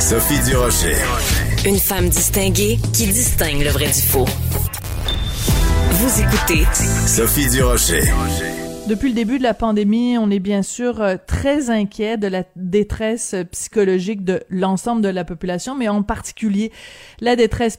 Sophie 0.00 0.40
Durocher. 0.48 0.96
Une 1.66 1.78
femme 1.78 2.08
distinguée 2.08 2.78
qui 2.92 3.06
distingue 3.06 3.62
le 3.62 3.70
vrai 3.70 3.86
du 3.86 4.00
faux. 4.00 4.26
Vous 5.90 6.20
écoutez 6.20 6.64
Sophie 7.06 7.48
Durocher. 7.48 8.02
Depuis 8.88 9.10
le 9.10 9.14
début 9.14 9.38
de 9.38 9.44
la 9.44 9.54
pandémie, 9.54 10.18
on 10.18 10.28
est 10.28 10.40
bien 10.40 10.62
sûr 10.62 11.00
euh, 11.00 11.14
très 11.24 11.70
inquiet 11.70 12.16
de 12.16 12.26
la 12.26 12.42
détresse 12.56 13.36
psychologique 13.52 14.24
de 14.24 14.42
l'ensemble 14.50 15.02
de 15.02 15.08
la 15.08 15.24
population, 15.24 15.76
mais 15.76 15.88
en 15.88 16.02
particulier 16.02 16.72
la 17.20 17.36
détresse 17.36 17.78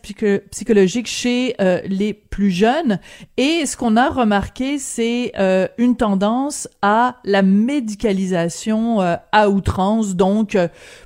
psychologique 0.50 1.08
chez 1.08 1.55
euh, 1.60 1.82
les 1.86 2.14
plus 2.14 2.52
jeunes. 2.52 3.00
Et 3.36 3.66
ce 3.66 3.76
qu'on 3.76 3.98
a 3.98 4.10
remarqué, 4.10 4.80
c'est 4.80 5.34
euh, 5.38 5.68
une 5.78 5.98
tendance 5.98 6.70
à 6.82 7.18
la 7.26 7.42
médicalisation 7.42 9.02
à 9.02 9.50
outrance. 9.50 10.16
Donc, 10.16 10.58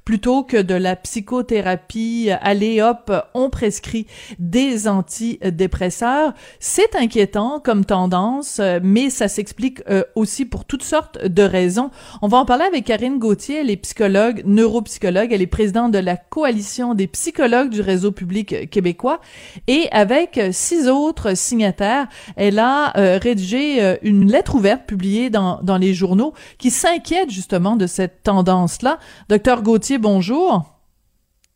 plutôt 0.07 0.43
que 0.43 0.55
de 0.55 0.73
la 0.73 0.95
psychothérapie, 0.95 2.29
allez 2.39 2.81
hop, 2.81 3.11
on 3.33 3.49
prescrit 3.49 4.07
des 4.39 4.87
antidépresseurs. 4.87 6.31
C'est 6.61 6.95
inquiétant 6.95 7.59
comme 7.59 7.83
tendance, 7.83 8.61
mais 8.81 9.09
ça 9.09 9.27
s'explique 9.27 9.81
euh, 9.89 10.03
aussi 10.15 10.45
pour 10.45 10.63
toutes 10.63 10.83
sortes 10.83 11.25
de 11.25 11.43
raisons. 11.43 11.91
On 12.21 12.29
va 12.29 12.37
en 12.37 12.45
parler 12.45 12.63
avec 12.63 12.85
Karine 12.85 13.19
Gauthier, 13.19 13.57
elle 13.57 13.69
est 13.69 13.75
psychologue, 13.75 14.43
neuropsychologue, 14.45 15.33
elle 15.33 15.41
est 15.41 15.45
présidente 15.45 15.91
de 15.91 15.99
la 15.99 16.15
coalition 16.15 16.93
des 16.93 17.07
psychologues 17.07 17.69
du 17.69 17.81
réseau 17.81 18.13
public 18.13 18.69
québécois 18.69 19.19
et 19.67 19.89
avec 19.91 20.39
six 20.53 20.87
autres 20.87 21.35
signataires, 21.35 22.07
elle 22.37 22.59
a 22.59 22.97
euh, 22.97 23.19
rédigé 23.21 23.83
euh, 23.83 23.97
une 24.03 24.31
lettre 24.31 24.55
ouverte 24.55 24.85
publiée 24.85 25.29
dans, 25.29 25.59
dans 25.63 25.77
les 25.77 25.93
journaux 25.93 26.33
qui 26.57 26.71
s'inquiète 26.71 27.29
justement 27.29 27.75
de 27.75 27.87
cette 27.87 28.23
tendance-là. 28.23 28.99
Docteur 29.27 29.61
Gauthier, 29.63 29.96
bonjour. 29.97 30.63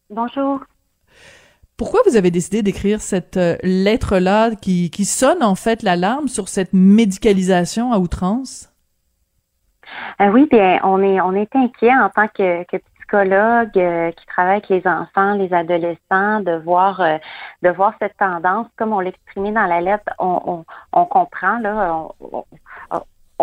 Bonjour. 0.10 0.60
Pourquoi 1.78 2.02
vous 2.06 2.16
avez 2.16 2.30
décidé 2.30 2.62
d'écrire 2.62 3.02
cette 3.02 3.38
euh, 3.38 3.56
lettre-là 3.64 4.52
qui, 4.56 4.92
qui 4.92 5.06
sonne 5.06 5.42
en 5.42 5.56
fait 5.56 5.82
l'alarme 5.82 6.28
sur 6.28 6.48
cette 6.48 6.74
médicalisation 6.74 7.92
à 7.92 7.98
outrance? 7.98 8.70
Euh, 10.22 10.28
oui, 10.28 10.48
bien, 10.52 10.80
on 10.84 11.02
est 11.02 11.20
on 11.22 11.34
est 11.34 11.56
inquiet 11.56 11.92
en 11.92 12.10
tant 12.10 12.28
que, 12.28 12.64
psychologue 13.00 13.78
euh, 13.78 14.12
qui 14.12 14.26
travaille 14.28 14.58
avec 14.58 14.70
les 14.70 14.88
enfants, 14.88 15.34
les 15.34 15.52
adolescents, 15.52 16.42
de 16.42 16.62
voir 16.64 17.02
de 17.62 17.70
voir 17.70 17.94
cette 18.00 18.16
tendance, 18.16 18.68
comme 18.78 18.94
on 18.94 19.00
l'exprimait 19.00 19.52
dans 19.52 19.66
la 19.66 19.82
lettre, 19.82 20.14
on, 20.20 20.64
on, 20.94 21.06
comprend 21.06 21.58
là, 21.60 22.06
on, 22.22 22.46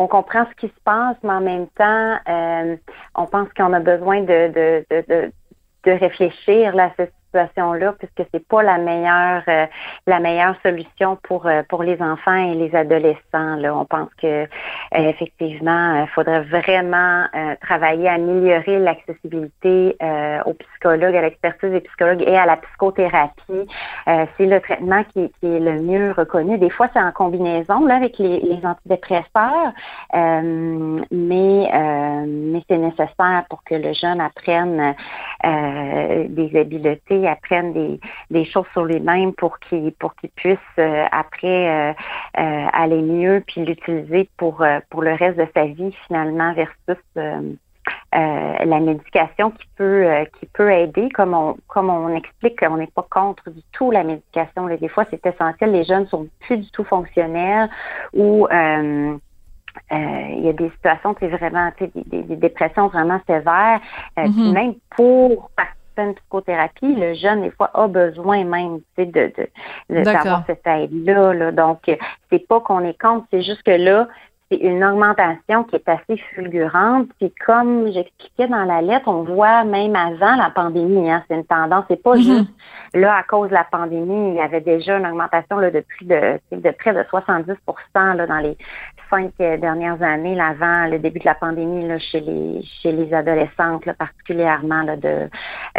comprend 0.06 0.46
ce 0.50 0.54
qui 0.54 0.68
se 0.68 0.80
passe, 0.84 1.16
mais 1.22 1.32
en 1.32 1.40
même 1.40 1.66
temps, 1.68 2.18
on 3.14 3.26
pense 3.26 3.48
qu'on 3.56 3.72
a 3.72 3.80
besoin 3.80 4.20
de, 4.20 4.52
de, 4.52 4.86
de, 4.90 5.32
de, 5.84 5.90
réfléchir. 5.90 6.74
Là, 6.74 6.92
à 6.98 7.04
situation-là, 7.28 7.94
puisque 7.98 8.28
c'est 8.32 8.46
pas 8.46 8.62
la 8.62 8.78
meilleure 8.78 9.42
euh, 9.48 9.66
la 10.06 10.20
meilleure 10.20 10.54
solution 10.62 11.18
pour 11.22 11.46
euh, 11.46 11.62
pour 11.68 11.82
les 11.82 12.00
enfants 12.00 12.34
et 12.34 12.54
les 12.54 12.74
adolescents. 12.74 13.56
Là, 13.56 13.74
on 13.76 13.84
pense 13.84 14.08
que 14.20 14.26
euh, 14.26 14.46
effectivement, 14.92 16.02
il 16.02 16.08
faudrait 16.14 16.42
vraiment 16.42 17.26
travailler 17.60 18.08
à 18.08 18.14
améliorer 18.14 18.78
l'accessibilité 18.78 19.96
aux 20.46 20.54
psychologues, 20.54 21.16
à 21.16 21.22
l'expertise 21.22 21.70
des 21.70 21.80
psychologues 21.80 22.22
et 22.26 22.36
à 22.36 22.46
la 22.46 22.56
psychothérapie. 22.56 23.66
c'est 24.06 24.46
le 24.46 24.60
traitement 24.60 25.04
qui, 25.12 25.20
est 25.20 25.32
le 25.42 25.80
mieux 25.80 26.12
reconnu. 26.12 26.58
Des 26.58 26.70
fois, 26.70 26.88
c'est 26.92 27.00
en 27.00 27.12
combinaison 27.12 27.84
là 27.86 27.96
avec 27.96 28.18
les, 28.18 28.40
les 28.40 28.60
antidépresseurs, 28.64 29.72
mais 30.14 31.70
mais 31.70 32.62
c'est 32.68 32.78
nécessaire 32.78 33.44
pour 33.48 33.62
que 33.64 33.74
le 33.74 33.92
jeune 33.92 34.20
apprenne 34.20 34.94
des 35.42 36.58
habiletés 36.58 37.17
apprennent 37.26 37.72
des, 37.72 38.00
des 38.30 38.44
choses 38.44 38.66
sur 38.72 38.84
les 38.84 39.00
mêmes 39.00 39.32
pour 39.32 39.58
qu'ils 39.58 39.92
pour 39.92 40.14
qu'ils 40.16 40.30
puissent 40.30 40.58
euh, 40.78 41.04
après 41.10 41.68
euh, 41.68 41.92
euh, 42.38 42.66
aller 42.72 43.02
mieux 43.02 43.42
puis 43.46 43.64
l'utiliser 43.64 44.28
pour 44.36 44.64
pour 44.90 45.02
le 45.02 45.14
reste 45.14 45.38
de 45.38 45.46
sa 45.54 45.64
vie 45.64 45.94
finalement 46.06 46.52
versus 46.54 46.98
la 48.12 48.80
médication 48.80 49.50
qui 49.50 49.66
peut 49.76 50.06
qui 50.38 50.46
peut 50.46 50.70
aider. 50.70 51.08
Comme 51.10 51.34
on 51.34 51.56
comme 51.68 51.90
on 51.90 52.14
explique 52.14 52.60
on 52.62 52.76
n'est 52.76 52.86
pas 52.86 53.06
contre 53.10 53.50
du 53.50 53.62
tout 53.72 53.90
la 53.90 54.04
médication 54.04 54.66
des 54.66 54.88
fois 54.88 55.04
c'est 55.10 55.24
essentiel. 55.24 55.72
Les 55.72 55.84
jeunes 55.84 56.06
sont 56.06 56.28
plus 56.40 56.58
du 56.58 56.70
tout 56.70 56.84
fonctionnels 56.84 57.68
ou 58.12 58.46
il 59.90 60.44
y 60.44 60.48
a 60.48 60.52
des 60.52 60.70
situations, 60.70 61.14
c'est 61.20 61.28
vraiment 61.28 61.70
des, 61.78 62.22
des, 62.22 62.36
dépressions 62.36 62.88
vraiment 62.88 63.20
sévères, 63.26 63.80
mm-hmm. 64.16 64.52
même 64.52 64.74
pour 64.96 65.50
une 65.98 66.14
psychothérapie, 66.14 66.94
le 66.94 67.14
jeune, 67.14 67.42
des 67.42 67.50
fois, 67.50 67.70
a 67.74 67.88
besoin 67.88 68.44
même 68.44 68.80
de, 68.96 69.04
de, 69.04 69.48
d'avoir 69.88 70.44
cette 70.46 70.66
aide-là. 70.66 71.34
Là. 71.34 71.52
Donc, 71.52 71.80
c'est 72.30 72.46
pas 72.46 72.60
qu'on 72.60 72.84
est 72.84 73.00
contre, 73.00 73.26
c'est 73.30 73.42
juste 73.42 73.62
que 73.62 73.70
là, 73.70 74.08
c'est 74.50 74.58
une 74.58 74.82
augmentation 74.82 75.64
qui 75.64 75.76
est 75.76 75.88
assez 75.88 76.16
fulgurante. 76.34 77.08
Puis 77.18 77.32
comme 77.44 77.90
j'expliquais 77.92 78.48
dans 78.48 78.64
la 78.64 78.80
lettre, 78.80 79.08
on 79.08 79.22
voit 79.22 79.64
même 79.64 79.94
avant 79.94 80.36
la 80.36 80.50
pandémie, 80.50 81.10
hein, 81.10 81.22
c'est 81.28 81.34
une 81.34 81.44
tendance. 81.44 81.84
C'est 81.88 82.02
pas 82.02 82.14
mm-hmm. 82.14 82.22
juste 82.22 82.50
là 82.94 83.16
à 83.16 83.22
cause 83.24 83.50
de 83.50 83.54
la 83.54 83.64
pandémie, 83.64 84.30
il 84.30 84.36
y 84.36 84.40
avait 84.40 84.62
déjà 84.62 84.96
une 84.96 85.06
augmentation 85.06 85.58
là, 85.58 85.70
de 85.70 85.80
plus 85.80 86.06
de, 86.06 86.40
de 86.52 86.70
près 86.70 86.94
de 86.94 87.04
70 87.10 87.52
là, 87.94 88.26
dans 88.26 88.38
les 88.38 88.56
cinq 89.10 89.32
dernières 89.36 90.02
années, 90.02 90.38
avant 90.40 90.86
le 90.86 90.98
début 90.98 91.18
de 91.18 91.24
la 91.24 91.34
pandémie, 91.34 91.86
là, 91.86 91.98
chez 91.98 92.20
les 92.20 92.62
chez 92.82 92.92
les 92.92 93.12
adolescentes, 93.12 93.84
là, 93.86 93.94
particulièrement 93.94 94.82
là, 94.82 94.96
de 94.96 95.28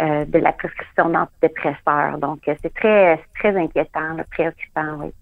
euh, 0.00 0.24
de 0.26 0.38
la 0.38 0.52
prescription 0.52 1.08
d'antidépresseurs. 1.08 2.18
Donc 2.18 2.40
c'est 2.44 2.74
très 2.74 3.20
très 3.38 3.56
inquiétant, 3.56 4.16
préoccupant, 4.30 4.98
oui. 5.00 5.12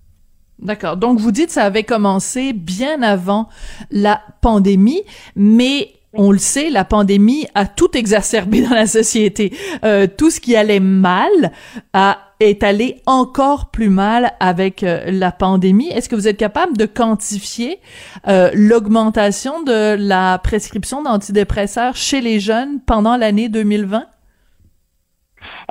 D'accord. 0.59 0.97
Donc 0.97 1.19
vous 1.19 1.31
dites 1.31 1.47
que 1.47 1.53
ça 1.53 1.65
avait 1.65 1.85
commencé 1.85 2.53
bien 2.53 3.03
avant 3.03 3.49
la 3.91 4.21
pandémie, 4.41 5.03
mais 5.37 5.93
on 6.15 6.33
le 6.33 6.39
sait, 6.39 6.71
la 6.71 6.85
pandémie 6.85 7.47
a 7.55 7.67
tout 7.67 7.97
exacerbé 7.97 8.63
dans 8.69 8.75
la 8.75 8.87
société. 8.87 9.53
Euh, 9.85 10.07
tout 10.07 10.31
ce 10.31 10.41
qui 10.41 10.57
allait 10.57 10.81
mal 10.81 11.53
a, 11.93 12.19
est 12.41 12.63
allé 12.63 13.01
encore 13.07 13.71
plus 13.71 13.89
mal 13.89 14.33
avec 14.41 14.83
euh, 14.83 15.05
la 15.07 15.33
pandémie. 15.33 15.89
Est-ce 15.89 16.09
que 16.09 16.15
vous 16.15 16.29
êtes 16.29 16.37
capable 16.37 16.77
de 16.77 16.87
quantifier 16.87 17.81
euh, 18.27 18.51
l'augmentation 18.55 19.63
de 19.63 19.97
la 19.99 20.39
prescription 20.39 21.03
d'antidépresseurs 21.03 21.97
chez 21.97 22.21
les 22.21 22.41
jeunes 22.41 22.81
pendant 22.87 23.17
l'année 23.17 23.49
2020? 23.49 24.05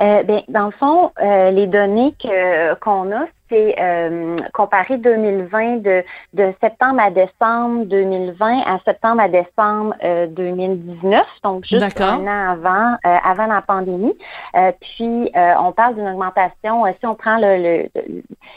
Euh, 0.00 0.22
ben, 0.22 0.42
dans 0.48 0.66
le 0.66 0.72
fond, 0.72 1.10
les 1.20 1.66
données 1.66 2.14
que 2.22 2.74
qu'on 2.80 3.12
a, 3.12 3.26
c'est 3.48 3.76
euh, 3.80 4.36
comparé 4.52 4.98
2020 4.98 5.76
de, 5.78 6.04
de 6.34 6.54
septembre 6.60 7.00
à 7.00 7.10
décembre 7.10 7.84
2020 7.86 8.62
à 8.66 8.78
septembre 8.84 9.20
à 9.22 9.28
décembre 9.28 9.94
2019, 10.30 11.20
euh, 11.20 11.24
donc 11.42 11.64
juste 11.64 12.00
un 12.00 12.26
an 12.26 12.52
avant 12.52 12.96
euh, 13.06 13.16
avant 13.24 13.46
la 13.46 13.62
pandémie. 13.62 14.16
Euh, 14.56 14.72
puis 14.80 15.30
on 15.34 15.72
parle 15.72 15.94
d'une 15.94 16.08
augmentation. 16.08 16.84
si 16.98 17.06
on 17.06 17.14
prend 17.14 17.38
le, 17.38 17.88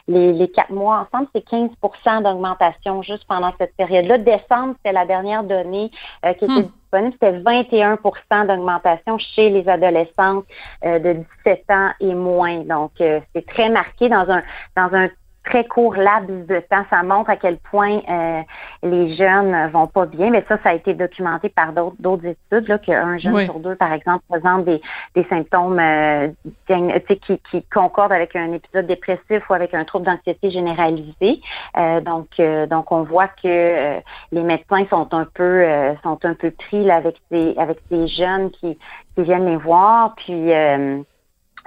les, 0.07 0.33
les 0.33 0.47
quatre 0.49 0.71
mois 0.71 1.07
ensemble, 1.07 1.27
c'est 1.33 1.45
15% 1.47 2.23
d'augmentation 2.23 3.01
juste 3.01 3.25
pendant 3.27 3.51
cette 3.59 3.75
période-là. 3.75 4.17
Décembre, 4.17 4.75
c'était 4.77 4.93
la 4.93 5.05
dernière 5.05 5.43
donnée 5.43 5.91
qui 6.23 6.45
était 6.45 6.47
hmm. 6.47 6.71
Disponible, 6.91 7.13
c'était 7.13 7.39
21% 7.39 8.47
d'augmentation 8.47 9.17
chez 9.17 9.49
les 9.49 9.67
adolescentes 9.67 10.45
de 10.83 11.23
17 11.45 11.63
ans 11.69 11.91
et 11.99 12.13
moins. 12.13 12.59
Donc, 12.59 12.91
c'est 12.97 13.45
très 13.47 13.69
marqué 13.69 14.09
dans 14.09 14.29
un 14.29 14.43
dans 14.75 14.93
un 14.93 15.09
très 15.43 15.65
court 15.65 15.95
laps 15.95 16.47
de 16.47 16.59
temps. 16.69 16.85
Ça 16.89 17.03
montre 17.03 17.29
à 17.29 17.35
quel 17.35 17.57
point 17.57 17.99
euh, 18.09 18.41
les 18.83 19.15
jeunes 19.15 19.69
vont 19.71 19.87
pas 19.87 20.05
bien. 20.05 20.29
Mais 20.29 20.43
ça, 20.47 20.57
ça 20.63 20.69
a 20.69 20.73
été 20.73 20.93
documenté 20.93 21.49
par 21.49 21.73
d'autres 21.73 22.25
études, 22.25 22.67
là, 22.67 22.77
qu'un 22.77 23.17
jeune 23.17 23.45
sur 23.45 23.59
deux, 23.59 23.75
par 23.75 23.91
exemple, 23.93 24.23
présente 24.29 24.65
des, 24.65 24.81
des 25.15 25.23
symptômes 25.25 25.79
euh, 25.79 26.27
qui, 26.67 27.39
qui 27.49 27.63
concordent 27.73 28.13
avec 28.13 28.35
un 28.35 28.53
épisode 28.53 28.87
dépressif 28.87 29.49
ou 29.49 29.53
avec 29.53 29.73
un 29.73 29.83
trouble 29.83 30.05
d'anxiété 30.05 30.51
généralisé. 30.51 31.41
Euh, 31.77 32.01
donc, 32.01 32.27
euh, 32.39 32.67
donc, 32.67 32.91
on 32.91 33.03
voit 33.03 33.27
que 33.27 33.99
les 34.31 34.43
médecins 34.43 34.85
sont 34.89 35.13
un 35.13 35.25
peu 35.33 35.65
sont 36.03 36.19
un 36.23 36.33
peu 36.33 36.51
pris 36.51 36.83
là, 36.83 36.95
avec 36.95 37.15
ces 37.31 37.55
avec 37.57 37.79
ces 37.89 38.07
jeunes 38.07 38.51
qui, 38.51 38.77
qui 39.15 39.23
viennent 39.23 39.45
les 39.45 39.57
voir. 39.57 40.13
Puis 40.15 40.51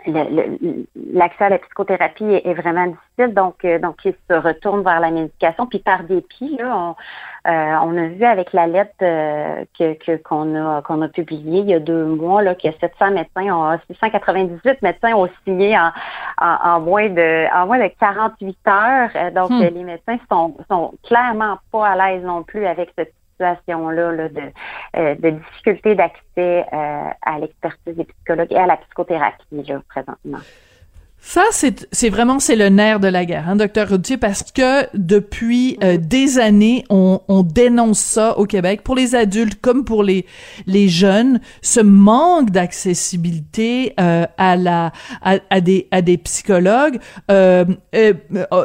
l'accès 0.06 1.44
à 1.44 1.48
la 1.48 1.58
psychothérapie 1.58 2.24
est, 2.24 2.54
vraiment 2.54 2.86
difficile, 2.86 3.34
donc 3.34 3.64
euh, 3.64 3.78
donc 3.78 3.96
ils 4.04 4.14
se 4.30 4.34
retournent 4.34 4.82
vers 4.82 5.00
la 5.00 5.10
médication. 5.10 5.66
Puis 5.66 5.78
par 5.78 6.04
dépit, 6.04 6.56
là, 6.58 6.76
on, 6.76 7.50
euh, 7.50 7.76
on 7.82 7.96
a 7.96 8.08
vu 8.08 8.24
avec 8.24 8.52
la 8.52 8.66
lettre 8.66 8.94
euh, 9.02 9.64
que 9.78 10.16
qu'on 10.16 10.54
a 10.54 10.82
qu'on 10.82 11.02
a 11.02 11.08
publiée 11.08 11.60
il 11.60 11.70
y 11.70 11.74
a 11.74 11.80
deux 11.80 12.04
mois 12.04 12.42
là 12.42 12.54
que 12.54 12.68
700 12.80 13.12
médecins 13.12 13.54
ont 13.54 13.78
698 13.88 14.82
médecins 14.82 15.14
ont 15.14 15.28
signé 15.44 15.76
en, 15.78 15.90
en, 16.38 16.80
moins 16.80 17.08
de 17.08 17.54
en 17.54 17.66
moins 17.66 17.78
de 17.78 17.90
48 17.98 18.58
heures. 18.68 19.32
donc 19.32 19.50
hmm. 19.50 19.60
les 19.60 19.84
médecins 19.84 20.18
sont 20.30 20.56
sont 20.70 20.94
clairement 21.04 21.58
pas 21.72 21.88
à 21.88 21.96
l'aise 21.96 22.24
non 22.24 22.42
plus 22.42 22.66
avec 22.66 22.90
ce 22.98 23.04
situation-là 23.34 24.12
là, 24.12 24.28
de, 24.28 24.42
euh, 24.96 25.14
de 25.14 25.30
difficulté 25.30 25.94
d'accès 25.94 26.64
à 26.70 27.38
l'expertise 27.38 27.96
des 27.96 28.04
psychologues 28.04 28.52
et 28.52 28.56
à 28.56 28.66
la 28.66 28.76
psychothérapie 28.78 29.62
là, 29.66 29.80
présentement. 29.88 30.38
Ça, 31.26 31.42
c'est, 31.50 32.10
vraiment, 32.10 32.38
c'est 32.38 32.54
le 32.54 32.68
nerf 32.68 33.00
de 33.00 33.08
la 33.08 33.24
guerre, 33.24 33.48
hein, 33.48 33.56
docteur 33.56 33.88
Routier, 33.88 34.18
parce 34.18 34.52
que 34.52 34.86
depuis 34.94 35.78
euh, 35.82 35.96
des 35.96 36.38
années, 36.38 36.84
on, 36.90 37.18
on, 37.28 37.42
dénonce 37.42 37.98
ça 37.98 38.38
au 38.38 38.44
Québec, 38.44 38.82
pour 38.84 38.94
les 38.94 39.14
adultes 39.14 39.58
comme 39.60 39.84
pour 39.84 40.04
les, 40.04 40.26
les 40.66 40.88
jeunes, 40.88 41.40
ce 41.62 41.80
manque 41.80 42.50
d'accessibilité 42.50 43.94
euh, 43.98 44.26
à 44.36 44.56
la 44.56 44.92
à, 45.22 45.38
à, 45.48 45.60
des 45.60 45.88
à 45.90 46.02
des 46.02 46.18
psychologues, 46.18 47.00
euh, 47.30 47.64
euh 47.94 48.12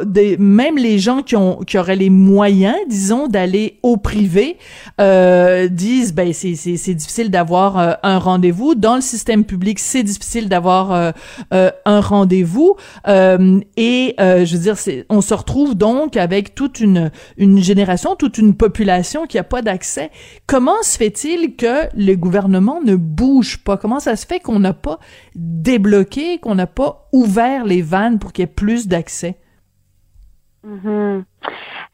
des, 0.04 0.38
même 0.38 0.78
les 0.78 1.00
gens 1.00 1.24
qui 1.24 1.38
ont 1.38 1.62
qui 1.62 1.78
auraient 1.78 1.96
les 1.96 2.12
moyens, 2.12 2.78
disons, 2.88 3.28
d'aller 3.28 3.80
au 3.84 3.96
privé, 3.98 4.58
disent 5.00 6.14
ben 6.14 6.34
c'est 6.34 6.56
c'est 6.56 6.76
c'est 6.76 6.94
difficile 6.94 7.32
d'avoir 7.32 7.98
un 8.04 8.20
rendez-vous. 8.20 8.76
Dans 8.76 8.96
le 8.96 9.02
système 9.02 9.46
public, 9.46 9.80
c'est 9.80 10.04
difficile 10.04 10.50
d'avoir 10.50 11.14
un 11.52 12.00
rendez-vous 12.02 12.49
vous. 12.50 12.76
Euh, 13.08 13.60
et 13.78 14.16
euh, 14.20 14.46
je 14.46 14.58
veux 14.58 14.64
dire, 14.64 14.76
on 15.10 15.22
se 15.22 15.34
retrouve 15.34 15.76
donc 15.76 16.18
avec 16.18 16.56
toute 16.56 16.80
une, 16.80 17.12
une 17.38 17.60
génération, 17.60 18.16
toute 18.16 18.38
une 18.38 18.56
population 18.56 19.26
qui 19.28 19.38
a 19.38 19.44
pas 19.44 19.62
d'accès. 19.62 20.12
Comment 20.48 20.82
se 20.84 20.98
fait-il 20.98 21.56
que 21.56 21.88
le 21.96 22.16
gouvernement 22.16 22.82
ne 22.84 22.96
bouge 22.96 23.64
pas? 23.64 23.78
Comment 23.78 24.00
ça 24.00 24.16
se 24.16 24.26
fait 24.26 24.40
qu'on 24.40 24.60
n'a 24.60 24.74
pas 24.74 25.00
débloqué, 25.36 26.40
qu'on 26.40 26.56
n'a 26.56 26.68
pas 26.68 27.08
ouvert 27.14 27.66
les 27.66 27.82
vannes 27.82 28.20
pour 28.20 28.34
qu'il 28.34 28.44
y 28.44 28.48
ait 28.48 28.48
plus 28.48 28.88
d'accès? 28.88 29.38
Mm-hmm. 30.66 31.24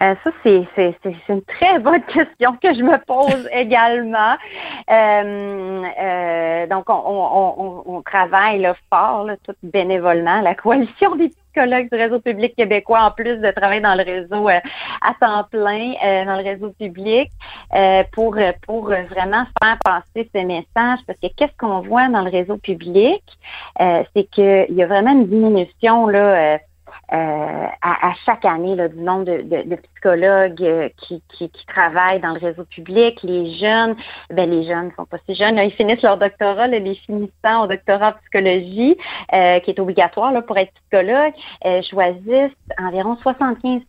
Euh, 0.04 0.14
ça, 0.24 0.32
c'est, 0.44 0.68
c'est, 0.76 0.96
c'est 1.04 1.16
une 1.30 1.42
très 1.44 1.80
bonne 1.80 2.04
question 2.14 2.58
que 2.62 2.74
je 2.74 2.82
me 2.82 2.98
pose 3.06 3.48
également. 3.52 4.36
Euh, 4.90 5.84
euh, 6.00 6.68
donc, 6.68 6.90
on, 6.90 6.94
on, 6.96 7.84
on, 7.86 8.02
travaille 8.02 8.60
là, 8.60 8.76
fort, 8.90 9.24
là, 9.24 9.36
tout 9.44 9.56
bénévolement, 9.64 10.42
la 10.42 10.54
coalition 10.54 11.16
des 11.16 11.30
psychologues 11.30 11.90
du 11.90 11.98
réseau 11.98 12.20
public 12.20 12.54
québécois, 12.58 13.04
en 13.04 13.12
plus 13.12 13.38
de 13.38 13.52
travailler 13.52 13.80
dans 13.80 13.96
le 13.96 14.04
réseau 14.04 14.50
à 14.50 14.62
temps 15.22 15.46
plein, 15.50 15.94
dans 16.26 16.36
le 16.36 16.44
réseau 16.44 16.72
public, 16.78 17.32
pour, 18.12 18.38
pour 18.68 18.90
vraiment 18.90 19.46
faire 19.64 19.78
passer 19.84 20.30
ce 20.36 20.46
message. 20.46 21.00
Parce 21.08 21.18
que 21.22 21.28
qu'est-ce 21.38 21.56
qu'on 21.58 21.80
voit 21.80 22.10
dans 22.10 22.22
le 22.22 22.30
réseau 22.30 22.58
public? 22.58 23.24
c'est 23.80 24.30
qu'il 24.32 24.76
y 24.76 24.84
a 24.84 24.88
vraiment 24.88 25.14
une 25.14 25.28
diminution 25.28 26.08
là, 26.08 26.60
euh, 27.14 27.68
à, 27.84 28.14
chaque 28.26 28.46
année 28.46 28.76
là, 28.76 28.88
du 28.88 28.98
nombre 28.98 29.26
de, 29.26 29.42
de, 29.44 29.76
psychologues 29.76 30.64
euh, 30.64 30.90
qui, 30.98 31.22
qui, 31.30 31.50
qui, 31.50 31.66
travaillent 31.68 32.20
dans 32.20 32.34
le 32.34 32.40
réseau 32.40 32.64
public. 32.66 33.20
Les 33.22 33.54
jeunes, 33.60 33.96
ben 34.32 34.50
les 34.50 34.68
jeunes 34.68 34.92
sont 34.98 35.06
pas 35.06 35.18
si 35.28 35.36
jeunes, 35.36 35.60
ils 35.60 35.72
finissent 35.72 36.02
leur 36.02 36.18
doctorat, 36.18 36.68
les 36.68 36.96
finissants 36.96 37.64
au 37.64 37.68
doctorat 37.68 38.10
en 38.10 38.14
psychologie, 38.24 38.98
euh, 39.34 39.60
qui 39.60 39.70
est 39.72 39.80
obligatoire 39.80 40.32
là, 40.32 40.42
pour 40.42 40.58
être 40.58 40.74
psychologue, 40.74 41.34
choisissent 41.90 42.52
environ 42.80 43.18
75% 43.24 43.84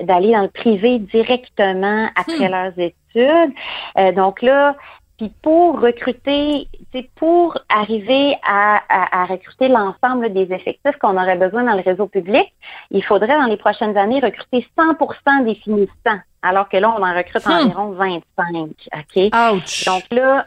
d'aller 0.00 0.32
dans 0.32 0.42
le 0.42 0.48
privé 0.48 1.00
directement 1.00 2.08
après 2.14 2.48
hmm. 2.48 2.52
leurs 2.52 2.78
études. 2.78 4.14
donc 4.14 4.42
là, 4.42 4.76
puis 5.18 5.32
pour 5.42 5.80
recruter, 5.80 6.68
pour 7.16 7.58
arriver 7.68 8.36
à, 8.46 8.80
à, 8.88 9.24
recruter 9.26 9.66
l'ensemble 9.68 10.32
des 10.32 10.52
effectifs 10.52 10.96
qu'on 11.00 11.16
aurait 11.16 11.36
besoin 11.36 11.64
dans 11.64 11.74
le 11.74 11.82
réseau 11.82 12.06
public, 12.06 12.46
il 12.92 13.04
faudrait 13.04 13.36
dans 13.36 13.46
les 13.46 13.56
prochaines 13.56 13.96
années 13.96 14.20
recruter 14.20 14.64
100% 14.78 15.44
des 15.44 15.56
finissants, 15.56 16.20
alors 16.42 16.68
que 16.68 16.76
là, 16.76 16.94
on 16.96 17.02
en 17.02 17.14
recrute 17.16 17.44
hmm. 17.44 17.50
environ 17.50 17.90
25. 17.90 18.70
OK? 18.94 19.34
Ouch. 19.54 19.84
Donc 19.86 20.04
là, 20.12 20.46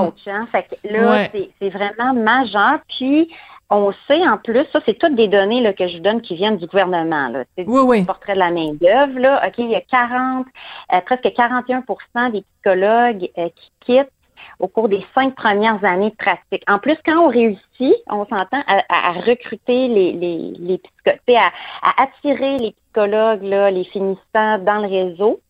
ouch, 0.00 0.26
hein? 0.26 0.48
Fait 0.50 0.64
que 0.64 0.92
là, 0.92 1.28
c'est 1.60 1.70
vraiment 1.70 2.14
majeur. 2.14 2.80
Puis 2.88 3.32
on 3.74 3.92
sait 4.08 4.26
en 4.26 4.38
plus, 4.38 4.64
ça 4.72 4.80
c'est 4.86 4.98
toutes 4.98 5.14
des 5.14 5.28
données 5.28 5.60
là, 5.60 5.72
que 5.72 5.86
je 5.88 5.98
donne 5.98 6.20
qui 6.20 6.34
viennent 6.34 6.56
du 6.56 6.66
gouvernement. 6.66 7.28
Là. 7.28 7.44
C'est 7.56 7.66
oui, 7.66 8.04
portrait 8.04 8.34
de 8.34 8.38
la 8.38 8.50
main 8.50 8.72
d'œuvre. 8.74 9.18
Là. 9.18 9.42
OK, 9.46 9.54
il 9.58 9.70
y 9.70 9.74
a 9.74 9.80
40, 9.80 10.46
euh, 10.92 11.00
presque 11.02 11.24
41% 11.24 12.32
des 12.32 12.42
psychologues 12.42 13.30
euh, 13.38 13.48
qui 13.54 13.70
quittent 13.80 14.12
au 14.58 14.68
cours 14.68 14.88
des 14.88 15.04
cinq 15.14 15.34
premières 15.34 15.84
années 15.84 16.10
de 16.10 16.16
pratique. 16.16 16.62
En 16.68 16.78
plus, 16.78 16.96
quand 17.04 17.18
on 17.18 17.28
réussit, 17.28 17.94
on 18.08 18.24
s'entend 18.26 18.62
à, 18.66 19.12
recruter 19.12 19.88
les, 19.88 20.12
les, 20.12 20.52
les 20.58 20.78
psychologues, 20.78 21.20
à, 21.36 21.50
à, 21.82 22.02
attirer 22.02 22.58
les 22.58 22.72
psychologues, 22.72 23.42
là, 23.42 23.70
les 23.70 23.84
finissants 23.84 24.58
dans 24.58 24.78
le 24.80 24.88
réseau, 24.88 25.40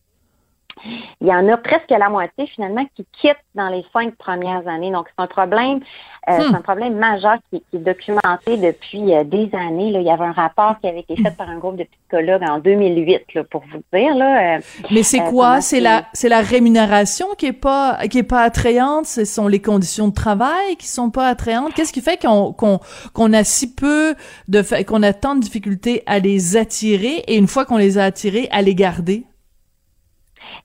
il 1.21 1.27
y 1.27 1.33
en 1.33 1.47
a 1.47 1.57
presque 1.57 1.89
la 1.89 2.09
moitié 2.09 2.47
finalement 2.47 2.85
qui 2.95 3.05
quittent 3.19 3.37
dans 3.55 3.69
les 3.69 3.85
cinq 3.93 4.15
premières 4.15 4.67
années. 4.67 4.91
Donc 4.91 5.07
c'est 5.07 5.23
un 5.23 5.27
problème, 5.27 5.79
euh, 6.29 6.37
hmm. 6.37 6.41
c'est 6.49 6.55
un 6.55 6.61
problème 6.61 6.95
majeur 6.95 7.37
qui, 7.49 7.63
est 7.73 7.77
documenté 7.77 8.57
depuis 8.57 9.13
euh, 9.13 9.23
des 9.23 9.49
années. 9.53 9.91
Là. 9.91 9.99
Il 9.99 10.05
y 10.05 10.11
avait 10.11 10.25
un 10.25 10.31
rapport 10.31 10.75
qui 10.79 10.87
avait 10.87 10.99
été 10.99 11.15
fait 11.15 11.35
par 11.35 11.49
un 11.49 11.57
groupe 11.57 11.77
de 11.77 11.85
psychologues 11.85 12.43
en 12.47 12.59
2008, 12.59 13.33
là, 13.33 13.43
pour 13.45 13.63
vous 13.71 13.81
dire. 13.93 14.15
Là, 14.15 14.57
euh, 14.57 14.61
Mais 14.91 15.03
c'est 15.03 15.19
quoi? 15.19 15.61
C'est 15.61 15.79
la 15.79 16.05
c'est 16.13 16.29
la 16.29 16.41
rémunération 16.41 17.27
qui 17.37 17.47
est 17.47 17.53
pas 17.53 17.97
qui 18.09 18.19
est 18.19 18.23
pas 18.23 18.41
attrayante? 18.41 19.05
Ce 19.05 19.25
sont 19.25 19.47
les 19.47 19.61
conditions 19.61 20.09
de 20.09 20.13
travail 20.13 20.75
qui 20.77 20.87
sont 20.87 21.09
pas 21.09 21.27
attrayantes? 21.27 21.73
Qu'est-ce 21.73 21.93
qui 21.93 22.01
fait 22.01 22.21
qu'on 22.21 22.53
qu'on 22.53 22.79
qu'on 23.13 23.33
a 23.33 23.43
si 23.43 23.73
peu 23.73 24.15
de 24.47 24.61
qu'on 24.83 25.03
a 25.03 25.13
tant 25.13 25.35
de 25.35 25.41
difficultés 25.41 26.03
à 26.05 26.19
les 26.19 26.57
attirer 26.57 27.23
et 27.27 27.37
une 27.37 27.47
fois 27.47 27.65
qu'on 27.65 27.77
les 27.77 27.97
a 27.97 28.03
attirés 28.03 28.47
à 28.51 28.61
les 28.61 28.75
garder? 28.75 29.25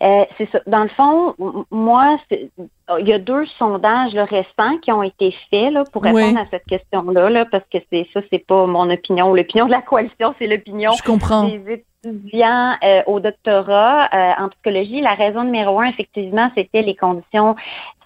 Euh, 0.02 0.24
c'est 0.38 0.48
ça. 0.50 0.60
Dans 0.66 0.82
le 0.82 0.88
fond, 0.88 1.34
moi, 1.70 2.18
il 2.30 3.06
y 3.06 3.12
a 3.12 3.18
deux 3.18 3.44
sondages 3.58 4.14
récents 4.14 4.78
qui 4.82 4.90
ont 4.92 5.02
été 5.02 5.34
faits 5.50 5.72
là, 5.72 5.84
pour 5.92 6.02
répondre 6.02 6.38
à 6.38 6.46
cette 6.50 6.64
question-là, 6.64 7.28
là, 7.28 7.44
parce 7.44 7.64
que 7.70 7.78
c'est 7.92 8.08
ça, 8.12 8.20
c'est 8.30 8.46
pas 8.46 8.66
mon 8.66 8.88
opinion. 8.90 9.34
L'opinion 9.34 9.66
de 9.66 9.72
la 9.72 9.82
coalition, 9.82 10.34
c'est 10.38 10.46
l'opinion 10.46 10.92
des 10.92 11.84
étudiants 12.04 12.76
euh, 12.82 13.02
au 13.06 13.20
doctorat 13.20 14.08
euh, 14.12 14.44
en 14.44 14.48
psychologie. 14.48 15.02
La 15.02 15.14
raison 15.14 15.44
numéro 15.44 15.80
un, 15.80 15.86
effectivement, 15.86 16.50
c'était 16.56 16.82
les 16.82 16.96
conditions 16.96 17.54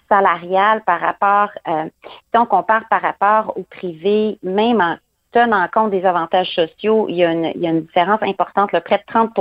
salariales 0.09 0.83
par 0.85 0.99
rapport, 0.99 1.49
si 1.65 2.37
on 2.37 2.45
compare 2.45 2.83
par 2.91 3.01
rapport 3.01 3.57
au 3.57 3.63
privé, 3.63 4.37
même 4.43 4.79
en 4.79 4.97
en 5.35 5.67
compte 5.67 5.91
des 5.91 6.05
avantages 6.05 6.53
sociaux, 6.55 7.07
il 7.09 7.15
y 7.15 7.25
a 7.25 7.31
une, 7.31 7.51
il 7.55 7.61
y 7.61 7.67
a 7.67 7.71
une 7.71 7.81
différence 7.81 8.21
importante, 8.21 8.71
là, 8.71 8.81
près 8.81 8.97
de 8.97 9.03
30 9.07 9.33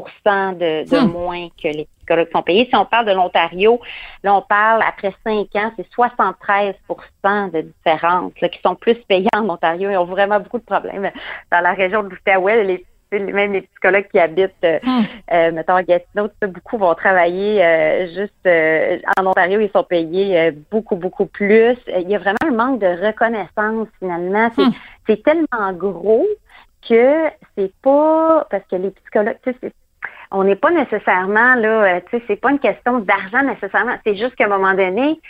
de, 0.59 0.91
de 0.91 0.99
hmm. 0.99 1.13
moins 1.13 1.49
que 1.63 1.69
les 1.69 1.87
psychologues 2.05 2.31
sont 2.33 2.43
payés. 2.43 2.67
Si 2.69 2.77
on 2.77 2.85
parle 2.85 3.07
de 3.07 3.13
l'Ontario, 3.13 3.81
là, 4.23 4.35
on 4.35 4.43
parle, 4.43 4.83
après 4.87 5.15
cinq 5.25 5.55
ans, 5.57 5.73
c'est 5.77 5.87
73% 5.95 7.51
de 7.51 7.63
différence 7.63 8.33
là, 8.41 8.49
qui 8.49 8.61
sont 8.61 8.75
plus 8.75 8.97
payés 9.09 9.29
en 9.35 9.49
Ontario. 9.49 9.91
Ils 9.91 9.97
ont 9.97 10.05
vraiment 10.05 10.41
beaucoup 10.41 10.59
de 10.59 10.65
problèmes 10.65 11.11
dans 11.51 11.61
la 11.61 11.73
région 11.73 12.03
de 12.03 12.11
l'Outaouais. 12.11 12.65
Les 12.65 12.85
même 13.19 13.53
les 13.53 13.63
psychologues 13.63 14.09
qui 14.11 14.19
habitent, 14.19 14.53
euh, 14.65 14.79
hmm. 14.83 15.03
euh, 15.33 15.53
mettons, 15.53 15.75
à 15.75 15.83
Gatineau, 15.83 16.29
beaucoup 16.43 16.79
vont 16.79 16.95
travailler 16.95 17.65
euh, 17.65 18.07
juste 18.09 18.49
en 19.17 19.27
Ontario, 19.27 19.61
ils 19.61 19.71
sont 19.71 19.85
payés 19.85 20.53
beaucoup, 20.71 20.97
beaucoup 20.97 21.27
plus. 21.27 21.77
Il 21.89 22.09
y 22.09 22.15
a 22.15 22.19
vraiment 22.19 22.37
un 22.45 22.51
manque 22.51 22.81
de 22.81 22.87
reconnaissance, 22.87 23.89
finalement. 23.99 24.51
C'est, 25.07 25.19
hmm. 25.19 25.23
tellement 25.23 25.73
gros 25.73 26.27
que 26.89 27.29
c'est 27.57 27.73
pas 27.83 28.47
parce 28.51 28.65
que 28.71 28.77
les 28.77 28.91
psychologues, 28.91 29.39
tu 29.43 29.55
sais, 29.61 29.73
on 30.35 30.45
n'est 30.45 30.57
pas 30.57 30.71
nécessairement 30.71 31.55
là, 31.55 32.01
tu 32.03 32.19
sais, 32.19 32.25
c'est 32.27 32.37
pas 32.37 32.51
une 32.51 32.59
question 32.59 32.99
d'argent 32.99 33.43
nécessairement. 33.43 33.95
C'est 34.05 34.17
juste 34.17 34.35
qu'à 34.35 34.47
un 34.47 34.49
moment 34.49 34.75
donné, 34.75 35.21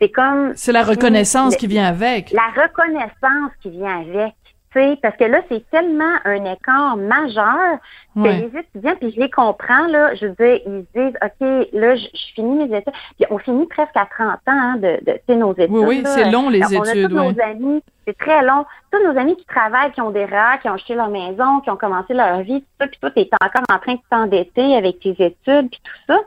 c'est 0.00 0.10
comme. 0.10 0.52
C'est 0.54 0.72
la 0.72 0.82
reconnaissance 0.82 1.56
qui 1.56 1.66
vient 1.66 1.86
avec. 1.86 2.30
La 2.32 2.62
reconnaissance 2.62 3.52
qui 3.62 3.70
vient 3.70 4.00
avec 4.00 4.34
parce 4.72 5.16
que 5.16 5.24
là, 5.24 5.40
c'est 5.48 5.68
tellement 5.70 6.14
un 6.24 6.44
écart 6.44 6.96
majeur 6.96 7.78
que 8.14 8.20
les 8.20 8.50
étudiants, 8.58 8.94
puis 9.00 9.12
je 9.12 9.20
les 9.20 9.30
comprends, 9.30 9.86
là, 9.88 10.14
je 10.14 10.26
veux 10.26 10.34
dire, 10.34 10.60
ils 10.66 10.86
disent, 10.94 11.16
OK, 11.22 11.68
là, 11.72 11.96
je, 11.96 12.06
finis 12.34 12.66
mes 12.66 12.76
études. 12.76 12.92
Puis 13.18 13.26
on 13.30 13.38
finit 13.38 13.66
presque 13.66 13.96
à 13.96 14.06
30 14.06 14.28
ans 14.28 14.38
hein, 14.46 14.76
de, 14.76 15.00
de 15.28 15.34
nos 15.34 15.52
études. 15.52 15.70
Oui, 15.70 15.84
oui, 15.86 16.02
c'est 16.04 16.30
long, 16.30 16.48
les 16.48 16.62
on 16.64 16.84
études. 16.84 17.04
A 17.04 17.08
tous 17.08 17.14
nos 17.14 17.42
amis, 17.42 17.82
c'est 18.06 18.16
très 18.16 18.42
long. 18.44 18.64
Tous 18.92 19.02
nos 19.04 19.18
amis 19.18 19.36
qui 19.36 19.44
travaillent, 19.46 19.92
qui 19.92 20.00
ont 20.00 20.10
des 20.10 20.24
rares, 20.24 20.60
qui 20.60 20.68
ont 20.68 20.74
acheté 20.74 20.94
leur 20.94 21.08
maison, 21.08 21.60
qui 21.60 21.70
ont 21.70 21.76
commencé 21.76 22.14
leur 22.14 22.40
vie, 22.42 22.60
tout 22.60 22.68
ça, 22.80 22.86
puis 22.86 22.98
toi, 23.00 23.10
tu 23.10 23.20
es 23.20 23.28
encore 23.40 23.64
en 23.68 23.78
train 23.78 23.94
de 23.94 24.00
t'endetter 24.08 24.76
avec 24.76 25.00
tes 25.00 25.10
études, 25.10 25.70
puis 25.70 25.80
tout 25.82 26.00
ça. 26.06 26.18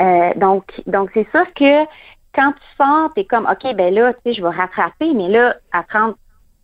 Euh, 0.00 0.30
donc, 0.36 0.64
donc 0.86 1.10
c'est 1.14 1.28
sûr 1.30 1.44
que 1.54 1.84
quand 2.34 2.52
tu 2.52 2.76
sors, 2.76 3.12
tu 3.14 3.20
es 3.20 3.24
comme, 3.24 3.46
OK, 3.46 3.74
ben 3.76 3.94
là, 3.94 4.12
tu 4.14 4.20
sais, 4.24 4.34
je 4.34 4.42
vais 4.42 4.54
rattraper, 4.54 5.12
mais 5.14 5.28
là, 5.28 5.54
à 5.72 5.82
30, 5.82 6.16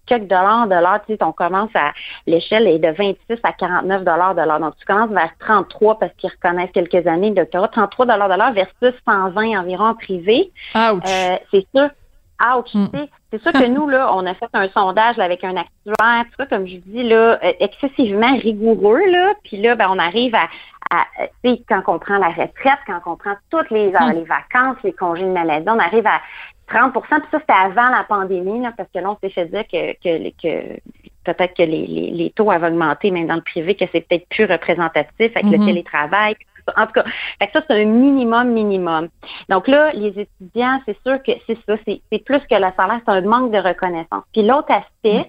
quelques 0.08 0.28
dollars 0.28 0.66
de 0.66 0.74
l'heure, 0.74 1.00
tu 1.06 1.14
sais, 1.14 1.22
on 1.22 1.32
commence 1.32 1.70
à, 1.74 1.92
l'échelle 2.26 2.66
est 2.66 2.78
de 2.78 2.88
26 2.88 3.38
à 3.42 3.52
49 3.52 4.04
dollars 4.04 4.34
de 4.34 4.42
l'heure. 4.42 4.60
Donc, 4.60 4.76
tu 4.78 4.84
commences 4.84 5.10
vers 5.10 5.30
33 5.38 5.98
parce 5.98 6.12
qu'ils 6.14 6.30
reconnaissent 6.30 6.72
quelques 6.72 7.06
années 7.06 7.30
de 7.30 7.36
doctorat, 7.36 7.68
33 7.68 8.06
dollars 8.06 8.28
de 8.28 8.34
l'heure 8.34 8.52
versus 8.52 9.00
120 9.06 9.60
environ 9.60 9.84
en 9.84 9.94
privé. 9.94 10.50
Euh, 10.76 11.36
c'est 11.50 11.66
sûr. 11.74 11.90
Ouch, 12.40 12.72
mm. 12.72 12.86
c'est 13.32 13.42
sûr 13.42 13.52
que 13.52 13.66
nous, 13.68 13.88
là, 13.88 14.14
on 14.14 14.24
a 14.24 14.34
fait 14.34 14.48
un 14.52 14.68
sondage 14.68 15.18
avec 15.18 15.42
un 15.42 15.56
actuaire, 15.56 16.24
tout 16.26 16.36
ça, 16.38 16.46
comme 16.46 16.66
je 16.66 16.76
dis, 16.76 17.02
là, 17.02 17.38
euh, 17.42 17.52
excessivement 17.58 18.36
rigoureux, 18.36 19.04
là, 19.10 19.34
puis 19.42 19.56
là, 19.60 19.74
ben, 19.74 19.88
on 19.90 19.98
arrive 19.98 20.34
à, 20.36 20.48
à, 20.90 21.04
quand 21.68 21.82
on 21.88 21.98
prend 21.98 22.18
la 22.18 22.28
retraite, 22.28 22.78
quand 22.86 23.00
on 23.06 23.16
prend 23.16 23.34
toutes 23.50 23.70
les, 23.70 23.88
hmm. 23.88 24.12
les 24.14 24.24
vacances, 24.24 24.76
les 24.84 24.92
congés 24.92 25.24
de 25.24 25.32
maladie, 25.32 25.68
on 25.68 25.80
arrive 25.80 26.06
à 26.06 26.20
30% 26.70 26.92
Puis 26.92 27.02
ça, 27.10 27.38
c'était 27.38 27.52
avant 27.52 27.88
la 27.88 28.04
pandémie, 28.04 28.62
là, 28.62 28.72
parce 28.76 28.88
que 28.94 28.98
là, 28.98 29.10
on 29.10 29.18
s'est 29.20 29.32
fait 29.32 29.46
dire 29.46 29.64
que, 29.66 29.92
que, 30.02 30.30
que 30.42 30.80
peut-être 31.24 31.54
que 31.56 31.62
les, 31.62 31.86
les, 31.86 32.10
les, 32.10 32.30
taux 32.30 32.50
avaient 32.50 32.68
augmenté, 32.68 33.10
même 33.10 33.26
dans 33.26 33.36
le 33.36 33.42
privé, 33.42 33.74
que 33.74 33.84
c'est 33.92 34.06
peut-être 34.06 34.28
plus 34.28 34.44
représentatif 34.44 35.36
avec 35.36 35.44
le 35.44 35.58
mhm. 35.58 35.66
télétravail. 35.66 36.36
En 36.76 36.84
tout 36.84 36.92
cas, 36.92 37.04
ça, 37.40 37.62
c'est 37.66 37.82
un 37.82 37.86
minimum, 37.86 38.50
minimum. 38.52 39.08
Donc 39.48 39.68
là, 39.68 39.90
les 39.94 40.08
étudiants, 40.08 40.80
c'est 40.84 40.98
sûr 41.02 41.22
que 41.22 41.32
c'est 41.46 41.56
ça, 41.66 41.76
c'est 41.86 42.24
plus 42.24 42.40
que 42.40 42.54
le 42.54 42.70
salaire, 42.76 43.00
c'est 43.06 43.12
un 43.12 43.22
manque 43.22 43.52
de 43.52 43.58
reconnaissance. 43.58 44.24
Puis 44.32 44.42
l'autre 44.42 44.70
aspect, 44.70 45.20
mhm 45.20 45.24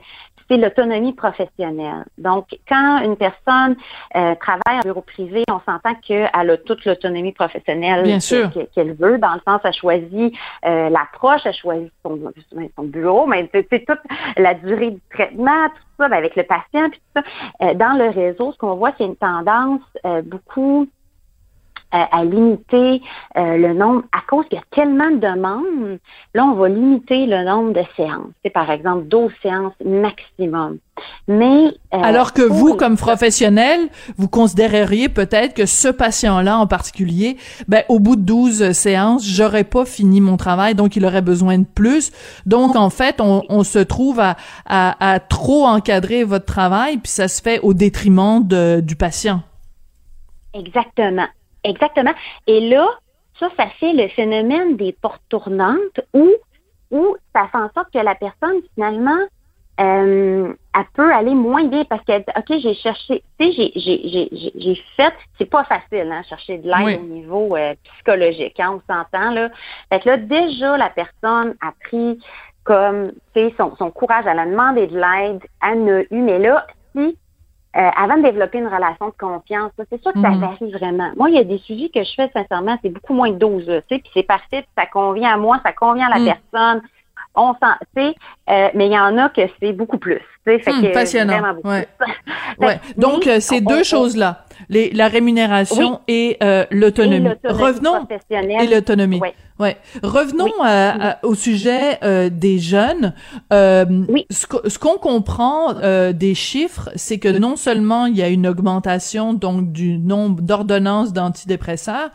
c'est 0.50 0.58
l'autonomie 0.58 1.14
professionnelle. 1.14 2.06
Donc, 2.18 2.48
quand 2.68 3.02
une 3.04 3.16
personne 3.16 3.76
euh, 4.16 4.36
travaille 4.36 4.80
en 4.80 4.82
bureau 4.82 5.02
privé, 5.02 5.44
on 5.50 5.60
s'entend 5.60 5.94
qu'elle 6.06 6.30
a 6.34 6.58
toute 6.58 6.84
l'autonomie 6.86 7.32
professionnelle 7.32 8.20
qu'elle 8.74 8.94
veut, 8.94 9.18
dans 9.20 9.34
le 9.34 9.42
sens, 9.48 9.62
elle 9.64 9.74
choisit 9.74 10.34
euh, 10.66 10.90
l'approche, 10.90 11.42
elle 11.46 11.54
choisit 11.54 11.92
son, 12.04 12.20
son 12.76 12.84
bureau, 12.84 13.28
mais 13.28 13.50
c'est 13.54 13.86
toute 13.86 14.00
la 14.38 14.56
durée 14.56 14.92
du 14.92 15.02
traitement, 15.12 15.70
tout 15.70 15.84
ça, 16.00 16.10
ben, 16.10 16.18
avec 16.18 16.36
le 16.36 16.44
patient, 16.44 16.90
puis 16.90 17.00
tout 17.14 17.22
ça. 17.22 17.24
Euh, 17.62 17.74
dans 17.76 17.98
le 17.98 18.10
réseau, 18.10 18.52
ce 18.52 18.58
qu'on 18.58 18.76
voit, 18.76 18.92
c'est 18.98 19.06
une 19.06 19.16
tendance 19.16 19.82
beaucoup 20.24 20.88
à, 21.92 22.24
limiter 22.24 23.02
euh, 23.38 23.58
le 23.58 23.74
nombre, 23.74 24.04
à 24.12 24.22
cause 24.28 24.46
qu'il 24.48 24.58
y 24.58 24.62
a 24.62 24.66
tellement 24.72 25.10
de 25.10 25.18
demandes, 25.18 26.00
là, 26.34 26.46
on 26.46 26.54
va 26.54 26.70
limiter 26.70 27.26
le 27.26 27.44
nombre 27.44 27.74
de 27.74 27.84
séances. 27.96 28.32
C'est 28.44 28.52
par 28.52 28.70
exemple 28.70 29.08
12 29.08 29.32
séances 29.42 29.74
maximum. 29.84 30.78
Mais 31.28 31.68
euh, 31.94 31.98
alors 32.02 32.34
que 32.34 32.42
vous, 32.42 32.76
comme 32.76 32.98
professionnel, 32.98 33.88
vous 34.18 34.28
considéreriez 34.28 35.10
peut-être 35.10 35.54
que 35.54 35.66
ce 35.66 35.88
patient-là 35.88 36.58
en 36.58 36.68
particulier, 36.68 37.38
ben 37.68 37.84
au 37.90 38.00
bout 38.00 38.16
de 38.16 38.22
12 38.22 38.72
séances, 38.74 39.26
j'aurais 39.26 39.64
pas 39.64 39.86
fini 39.86 40.22
mon 40.22 40.38
travail, 40.38 40.76
donc 40.76 40.96
il 40.96 41.06
aurait 41.06 41.22
besoin 41.22 41.58
de 41.58 41.66
plus. 41.66 42.12
Donc 42.46 42.76
en 42.76 42.90
fait, 42.90 43.22
on, 43.22 43.44
on 43.50 43.64
se 43.64 43.80
trouve 43.80 44.20
à, 44.20 44.36
à, 44.66 45.14
à, 45.14 45.20
trop 45.20 45.66
encadrer 45.66 46.24
votre 46.24 46.46
travail, 46.46 46.98
puis 46.98 47.12
ça 47.12 47.28
se 47.28 47.42
fait 47.42 47.60
au 47.62 47.74
détriment 47.74 48.46
de, 48.46 48.82
du 48.82 48.96
patient. 48.96 49.42
Exactement. 50.54 51.28
Exactement. 51.64 52.14
Et 52.48 52.70
là, 52.70 52.88
ça, 53.40 53.50
ça 53.58 53.68
fait 53.80 53.94
le 53.94 54.08
phénomène 54.10 54.78
des 54.78 54.94
portes 54.94 55.22
tournantes 55.30 56.02
où, 56.14 56.30
où 56.92 57.16
ça 57.34 57.48
fait 57.52 57.58
en 57.58 57.70
sorte 57.74 57.92
que 57.94 58.00
la 58.00 58.16
personne, 58.16 58.62
finalement, 58.76 59.20
euh, 59.80 60.54
elle 60.76 60.86
peut 60.94 61.14
aller 61.14 61.34
moins 61.34 61.64
bien 61.64 61.86
parce 61.86 62.04
que, 62.04 62.20
OK, 62.20 62.60
j'ai 62.60 62.74
cherché, 62.74 63.24
tu 63.40 63.54
sais, 63.54 63.72
j'ai 63.76 64.84
fait, 64.98 65.14
c'est 65.38 65.50
pas 65.50 65.64
facile, 65.64 66.12
hein, 66.12 66.22
chercher 66.28 66.58
de 66.58 66.68
l'aide 66.68 67.00
au 67.00 67.06
niveau 67.06 67.56
euh, 67.56 67.76
psychologique, 67.96 68.60
hein, 68.60 68.78
on 68.78 68.94
s'entend, 68.94 69.32
là. 69.32 69.50
Fait 69.90 70.02
que 70.02 70.10
là, 70.10 70.18
déjà, 70.18 70.76
la 70.76 70.90
personne 70.90 71.56
a 71.62 71.72
pris 71.86 72.20
comme, 72.66 73.14
tu 73.34 73.40
sais, 73.40 73.54
son, 73.58 73.74
son 73.78 73.90
courage, 73.90 74.26
elle 74.28 74.40
a 74.40 74.46
demandé 74.46 74.88
de 74.88 75.00
l'aide, 75.00 75.42
elle 75.66 75.84
n'a 75.86 76.02
eu, 76.02 76.22
mais 76.22 76.40
là, 76.40 76.68
si 76.94 77.18
euh, 77.78 77.90
avant 77.96 78.18
de 78.18 78.24
développer 78.24 78.58
une 78.58 78.68
relation 78.68 79.08
de 79.08 79.14
confiance, 79.20 79.72
c'est 79.78 80.02
sûr 80.02 80.12
que 80.12 80.22
ça 80.22 80.30
mhm. 80.30 80.40
varie 80.40 80.72
vraiment. 80.72 81.12
Moi, 81.16 81.30
il 81.30 81.36
y 81.36 81.40
a 81.40 81.44
des 81.44 81.60
sujets 81.60 81.90
que 81.94 82.04
je 82.04 82.14
fais 82.16 82.30
sincèrement, 82.34 82.78
c'est 82.82 82.90
beaucoup 82.90 83.14
moins 83.14 83.30
de 83.30 83.38
12, 83.38 83.66
tu 83.66 83.72
sais, 83.72 83.82
puis 83.90 84.10
c'est 84.14 84.24
parfait, 84.24 84.66
ça 84.76 84.88
convient 84.88 85.34
à 85.34 85.38
moi, 85.38 85.60
ça 85.64 85.72
convient 85.72 86.08
à 86.08 86.18
la 86.18 86.20
mhm. 86.20 86.34
personne. 86.52 86.82
On 87.36 87.54
sent, 87.54 87.86
tu 87.96 88.02
sais, 88.02 88.16
euh, 88.50 88.70
mais 88.74 88.88
il 88.88 88.92
y 88.92 89.00
en 89.00 89.16
a 89.20 89.30
que 89.30 89.42
c'est 89.60 89.72
beaucoup 89.72 90.00
plus. 90.00 90.20
Tu 90.46 90.52
sais, 90.52 90.60
fait 90.60 90.72
hmm, 90.72 90.82
que 90.82 90.94
passionnant. 90.94 91.56
Ouais. 91.64 91.88
ouais. 92.60 92.80
Donc, 92.98 93.28
euh, 93.28 93.40
ces 93.40 93.62
deux 93.62 93.84
choses-là, 93.84 94.46
les, 94.68 94.92
la 94.92 95.08
rémunération 95.08 96.02
et 96.08 96.38
l'autonomie. 96.72 97.30
Revenons 97.44 98.08
et 98.30 98.68
l'autonomie. 98.68 99.22
Ouais. 99.60 99.76
Revenons 100.02 100.50
au 101.24 101.36
sujet 101.36 102.00
euh, 102.04 102.30
des 102.30 102.60
jeunes. 102.60 103.14
Euh, 103.52 103.86
Ce 104.30 104.80
qu'on 104.80 104.98
comprend 104.98 105.76
euh, 105.84 106.14
des 106.14 106.34
chiffres, 106.34 106.90
c'est 106.96 107.20
que 107.20 107.28
non 107.28 107.58
seulement 107.58 108.06
il 108.06 108.16
y 108.16 108.22
a 108.22 108.30
une 108.30 108.48
augmentation 108.48 109.34
donc 109.34 109.72
du 109.74 109.98
nombre 109.98 110.42
d'ordonnances 110.42 111.12
d'antidépresseurs, 111.12 112.10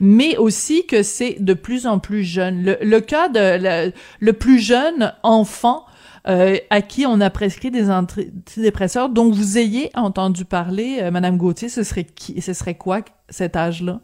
mais 0.00 0.36
aussi 0.36 0.86
que 0.86 1.02
c'est 1.02 1.36
de 1.40 1.54
plus 1.54 1.86
en 1.86 1.98
plus 1.98 2.22
jeune. 2.22 2.62
Le, 2.62 2.78
le 2.82 3.00
cas 3.00 3.28
de 3.28 3.92
le 4.20 4.32
plus 4.34 4.58
jeune 4.58 5.12
enfant 5.22 5.86
euh, 6.28 6.56
à 6.70 6.82
qui 6.82 7.06
on 7.06 7.20
a 7.20 7.30
prescrit 7.30 7.70
des 7.70 7.90
antidépresseurs 7.90 9.08
dont 9.08 9.30
vous 9.30 9.58
ayez 9.58 9.90
entendu 9.94 10.44
parler, 10.44 10.98
euh, 11.00 11.10
Madame 11.10 11.36
Gauthier, 11.36 11.68
ce 11.68 11.82
serait 11.82 12.04
qui, 12.04 12.40
ce 12.40 12.52
serait 12.52 12.74
quoi 12.74 13.00
cet 13.28 13.56
âge-là? 13.56 14.00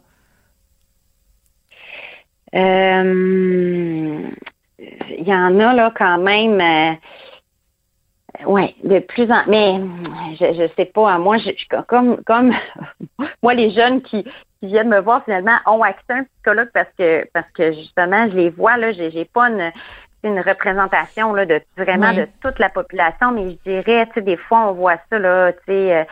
Euh, 2.55 4.29
il 4.79 5.27
y 5.27 5.33
en 5.33 5.59
a 5.59 5.73
là 5.73 5.93
quand 5.95 6.17
même. 6.17 6.61
Euh, 6.61 8.45
ouais, 8.45 8.75
de 8.83 8.99
plus 8.99 9.29
en 9.31 9.43
mais 9.47 9.79
je 10.39 10.53
je 10.53 10.67
sais 10.75 10.85
pas. 10.85 11.17
Moi, 11.17 11.37
je, 11.37 11.51
comme 11.87 12.23
comme 12.23 12.53
moi 13.43 13.53
les 13.53 13.71
jeunes 13.71 14.01
qui, 14.01 14.23
qui 14.23 14.67
viennent 14.67 14.89
me 14.89 15.01
voir 15.01 15.23
finalement 15.25 15.57
ont 15.65 15.83
accès 15.83 16.13
à 16.13 16.15
un 16.15 16.23
psychologue 16.23 16.69
parce 16.73 16.89
que 16.97 17.27
parce 17.33 17.49
que 17.51 17.73
justement 17.73 18.29
je 18.29 18.35
les 18.37 18.49
vois 18.49 18.77
là. 18.77 18.91
J'ai 18.91 19.11
j'ai 19.11 19.25
pas 19.25 19.49
une 19.49 19.71
une 20.23 20.39
représentation 20.39 21.33
là, 21.33 21.45
de 21.45 21.61
vraiment 21.77 22.13
de 22.13 22.27
toute 22.41 22.59
la 22.59 22.69
population, 22.69 23.31
mais 23.31 23.51
je 23.51 23.71
dirais, 23.71 24.07
tu 24.07 24.13
sais, 24.15 24.21
des 24.21 24.37
fois, 24.37 24.69
on 24.69 24.73
voit 24.73 24.97
ça, 25.09 25.19
là, 25.19 25.51
tu 25.53 25.59
sais, 25.67 25.95
euh, 25.95 26.03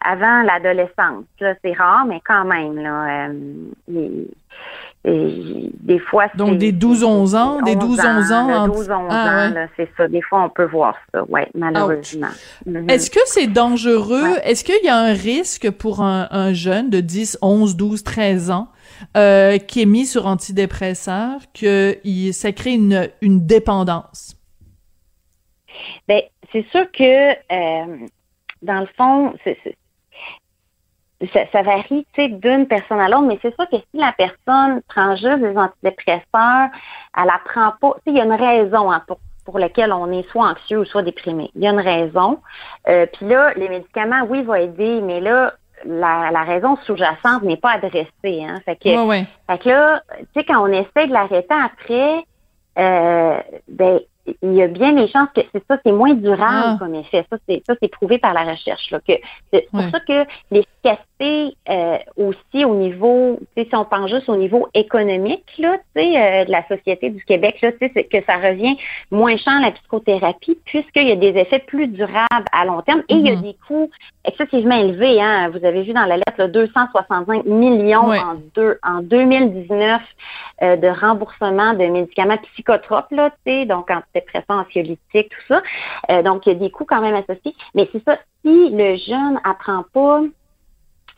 avant 0.00 0.42
l'adolescence. 0.42 1.24
Là, 1.40 1.54
c'est 1.64 1.72
rare, 1.72 2.04
mais 2.06 2.20
quand 2.24 2.44
même, 2.44 2.76
là, 2.76 3.28
euh, 3.90 4.24
des 5.04 5.98
fois, 5.98 6.26
Donc, 6.34 6.58
des 6.58 6.72
12-11 6.72 7.34
ans, 7.36 7.62
des 7.62 7.74
12-11 7.74 8.32
ans. 8.32 8.68
12-11 8.68 9.06
ah, 9.10 9.48
ans, 9.48 9.66
c'est 9.76 9.88
ça. 9.96 10.08
Des 10.08 10.22
fois, 10.22 10.44
on 10.44 10.48
peut 10.48 10.64
voir 10.64 10.96
ça, 11.12 11.24
oui, 11.28 11.42
malheureusement. 11.54 12.28
Mhm. 12.66 12.88
Est-ce 12.88 13.10
que 13.10 13.20
c'est 13.26 13.46
dangereux? 13.46 14.36
Est-ce 14.44 14.64
qu'il 14.64 14.84
y 14.84 14.88
a 14.88 14.96
un 14.96 15.12
risque 15.12 15.70
pour 15.70 16.02
un, 16.02 16.28
un 16.30 16.52
jeune 16.52 16.90
de 16.90 17.00
10, 17.00 17.38
11, 17.42 17.76
12, 17.76 18.02
13 18.02 18.50
ans 18.50 18.68
euh, 19.16 19.58
qui 19.58 19.82
est 19.82 19.86
mis 19.86 20.06
sur 20.06 20.26
antidépresseurs, 20.26 21.40
que 21.52 21.98
ça 22.32 22.52
crée 22.52 22.74
une, 22.74 23.08
dépendance? 23.46 24.36
Ben, 26.08 26.22
c'est 26.52 26.66
sûr 26.70 26.90
que, 26.92 27.30
euh, 27.32 28.06
dans 28.62 28.80
le 28.80 28.88
fond, 28.96 29.34
ça, 31.32 31.62
varie 31.62 32.06
d'une 32.16 32.66
personne 32.66 33.00
à 33.00 33.08
l'autre, 33.08 33.26
mais 33.26 33.38
c'est 33.42 33.54
sûr 33.54 33.68
que 33.70 33.76
si 33.76 34.00
la 34.00 34.12
personne 34.12 34.82
prend 34.88 35.16
juste 35.16 35.40
des 35.40 35.56
antidépresseurs, 35.56 36.68
elle 37.16 37.30
apprend 37.30 37.72
pas. 37.80 37.96
Il 38.06 38.16
y 38.16 38.20
a 38.20 38.24
une 38.24 38.32
raison 38.32 38.90
hein, 38.90 39.02
pour, 39.06 39.18
pour 39.44 39.58
laquelle 39.58 39.92
on 39.92 40.10
est 40.12 40.28
soit 40.30 40.48
anxieux 40.50 40.80
ou 40.80 40.84
soit 40.84 41.02
déprimé. 41.02 41.50
Il 41.54 41.62
y 41.62 41.66
a 41.66 41.70
une 41.70 41.80
raison. 41.80 42.40
Euh, 42.88 43.06
Puis 43.12 43.26
là, 43.26 43.52
les 43.54 43.68
médicaments, 43.68 44.22
oui, 44.28 44.42
vont 44.42 44.54
aider, 44.54 45.00
mais 45.00 45.20
là, 45.20 45.54
la, 45.86 46.30
la 46.30 46.42
raison 46.42 46.76
sous-jacente 46.84 47.42
n'est 47.42 47.56
pas 47.56 47.72
adressée. 47.72 48.44
Hein. 48.44 48.60
Fait 48.64 48.76
que, 48.76 48.90
fait 49.48 49.58
que 49.58 49.68
là, 49.68 50.02
tu 50.18 50.26
sais, 50.34 50.44
quand 50.44 50.62
on 50.62 50.72
essaie 50.72 51.06
de 51.06 51.12
l'arrêter 51.12 51.54
après, 51.54 52.24
euh, 52.78 53.40
ben, 53.68 54.00
il 54.42 54.54
y 54.54 54.62
a 54.62 54.68
bien 54.68 54.92
les 54.92 55.08
chances 55.08 55.28
que 55.34 55.42
c'est 55.52 55.62
ça, 55.68 55.78
c'est 55.84 55.92
moins 55.92 56.14
durable 56.14 56.44
ah. 56.46 56.76
comme 56.78 56.94
effet. 56.94 57.26
Ça, 57.30 57.36
c'est 57.48 57.62
ça, 57.66 57.74
c'est 57.80 57.88
prouvé 57.88 58.18
par 58.18 58.32
la 58.32 58.44
recherche. 58.44 58.90
Là, 58.90 59.00
que 59.06 59.12
c'est 59.52 59.68
pour 59.70 59.82
ça 59.82 60.00
que 60.00 60.24
l'efficacité 60.50 61.56
euh, 61.68 61.98
aussi 62.16 62.64
au 62.64 62.74
niveau, 62.74 63.38
si 63.56 63.68
on 63.72 63.84
pense 63.84 64.10
juste 64.10 64.28
au 64.28 64.36
niveau 64.36 64.68
économique 64.74 65.44
là, 65.58 65.76
euh, 65.96 66.44
de 66.44 66.50
la 66.50 66.66
société 66.68 67.10
du 67.10 67.24
Québec, 67.24 67.60
là, 67.62 67.70
c'est 67.78 68.04
que 68.04 68.24
ça 68.26 68.36
revient 68.36 68.76
moins 69.10 69.36
cher 69.36 69.60
la 69.60 69.72
psychothérapie 69.72 70.58
puisqu'il 70.64 71.08
y 71.08 71.12
a 71.12 71.16
des 71.16 71.38
effets 71.38 71.60
plus 71.60 71.88
durables 71.88 72.46
à 72.52 72.64
long 72.64 72.82
terme 72.82 73.02
et 73.08 73.14
il 73.14 73.26
y 73.26 73.30
a 73.30 73.34
mm-hmm. 73.34 73.42
des 73.42 73.56
coûts 73.66 73.90
excessivement 74.24 74.76
élevés. 74.76 75.20
Hein. 75.20 75.50
Vous 75.50 75.64
avez 75.64 75.82
vu 75.82 75.92
dans 75.92 76.06
la 76.06 76.16
lettre 76.16 76.34
là, 76.38 76.48
265 76.48 77.44
millions 77.44 78.10
en, 78.12 78.34
deux, 78.54 78.78
en 78.82 79.00
2019 79.02 80.00
euh, 80.64 80.76
de 80.76 80.88
remboursement 80.88 81.74
de 81.74 81.86
médicaments 81.86 82.38
psychotropes, 82.38 83.10
là, 83.10 83.30
donc 83.66 83.90
antidépressants, 83.90 84.60
anxiolytiques, 84.60 85.28
tout 85.30 85.46
ça. 85.48 85.62
Euh, 86.10 86.22
donc, 86.22 86.46
il 86.46 86.52
y 86.52 86.56
a 86.56 86.58
des 86.58 86.70
coûts 86.70 86.86
quand 86.86 87.00
même 87.00 87.14
associés. 87.14 87.54
Mais 87.74 87.88
c'est 87.92 88.02
ça, 88.04 88.18
si 88.42 88.70
le 88.70 88.96
jeune 88.96 89.40
apprend 89.44 89.84
pas 89.92 90.22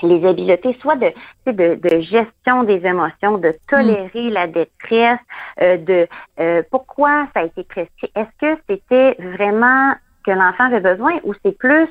les 0.03 0.27
habiletés, 0.27 0.77
soit 0.81 0.97
de, 0.97 1.13
de, 1.47 1.75
de 1.77 2.01
gestion 2.01 2.65
des 2.65 2.85
émotions, 2.85 3.39
de 3.39 3.55
tolérer 3.69 4.31
la 4.31 4.47
détresse, 4.47 5.21
euh, 5.63 5.77
de 5.79 6.09
pourquoi 6.71 7.29
ça 7.33 7.41
a 7.41 7.45
été 7.45 7.63
prescrit. 7.65 8.11
Est-ce 8.15 8.55
que 8.57 8.61
c'était 8.69 9.17
vraiment 9.19 9.95
que 10.25 10.33
l'enfant 10.33 10.65
avait 10.65 10.81
besoin 10.81 11.13
ou 11.25 11.33
c'est 11.43 11.57
plus 11.57 11.89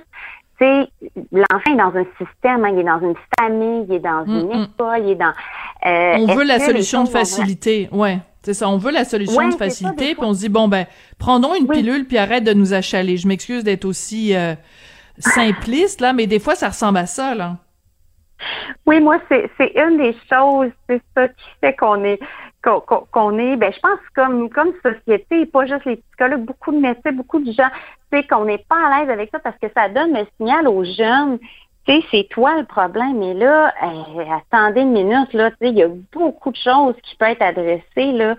sais, 0.60 0.88
l'enfant 1.32 1.72
est 1.72 1.78
dans 1.78 1.96
un 1.96 2.06
système, 2.18 2.66
hein, 2.66 2.72
il 2.74 2.80
est 2.80 2.84
dans 2.84 3.00
une 3.00 3.16
famille, 3.40 3.86
il 3.88 3.96
est 3.96 4.00
dans 4.00 4.26
une 4.26 4.48
mm, 4.48 4.58
mm. 4.58 4.64
école, 4.64 5.00
il 5.04 5.10
est 5.12 5.16
dans. 5.16 5.34
Euh, 5.86 6.26
on 6.28 6.36
veut 6.36 6.44
la 6.44 6.60
solution 6.60 7.04
de 7.04 7.10
facilité, 7.10 7.90
ouais. 7.92 8.20
C'est 8.42 8.54
ça, 8.54 8.70
on 8.70 8.78
veut 8.78 8.92
la 8.92 9.06
solution 9.06 9.48
de 9.50 9.56
facilité, 9.56 10.14
puis 10.14 10.24
on 10.24 10.34
se 10.36 10.42
dit 10.42 10.50
bon 10.50 10.68
ben, 10.68 10.86
prenons 11.18 11.56
une 11.56 11.68
pilule 11.68 12.06
puis 12.06 12.20
arrête 12.20 12.44
de 12.44 12.54
nous 12.54 12.76
achaler. 12.76 13.18
Je 13.18 13.28
m'excuse 13.28 13.64
d'être 13.64 13.86
aussi 13.86 14.36
euh, 14.36 14.54
simpliste 15.18 16.00
là, 16.00 16.14
mais 16.14 16.28
des 16.28 16.38
fois 16.38 16.54
ça 16.54 16.70
ressemble 16.70 17.00
à 17.00 17.08
ça 17.08 17.34
là. 17.34 17.58
Oui, 18.86 19.00
moi, 19.00 19.18
c'est, 19.30 19.50
c'est 19.58 19.72
une 19.76 19.98
des 19.98 20.16
choses, 20.30 20.70
c'est 20.88 21.02
ça 21.16 21.28
qui 21.28 21.46
fait 21.62 21.76
qu'on 21.76 22.04
est 22.04 22.20
qu'on, 22.66 23.38
est, 23.38 23.56
ben 23.58 23.72
je 23.72 23.80
pense 23.80 24.00
comme 24.16 24.50
comme 24.50 24.74
société, 24.84 25.46
pas 25.46 25.66
juste 25.66 25.86
les 25.86 25.98
psychologues, 25.98 26.46
beaucoup 26.46 26.72
de 26.72 26.80
métiers, 26.80 27.12
beaucoup 27.12 27.40
de 27.40 27.52
gens, 27.52 27.70
c'est 28.12 28.28
qu'on 28.28 28.46
n'est 28.46 28.66
pas 28.70 28.88
à 28.88 29.00
l'aise 29.00 29.10
avec 29.10 29.30
ça 29.32 29.40
parce 29.40 29.58
que 29.60 29.68
ça 29.76 29.90
donne 29.90 30.14
le 30.14 30.26
signal 30.38 30.68
aux 30.68 30.84
jeunes 30.84 31.40
tu 31.86 31.94
sais, 31.94 32.06
c'est 32.10 32.28
toi 32.30 32.58
le 32.58 32.66
problème. 32.66 33.20
Mais 33.20 33.34
là, 33.34 33.72
attendez 34.32 34.82
une 34.82 34.92
minute, 34.92 35.32
là, 35.34 35.52
tu 35.52 35.58
sais, 35.62 35.70
il 35.70 35.78
y 35.78 35.84
a 35.84 35.90
beaucoup 36.12 36.52
de 36.52 36.58
choses 36.58 36.96
qui 37.04 37.16
peuvent 37.16 37.30
être 37.30 37.42
adressées, 37.44 38.12
là, 38.12 38.36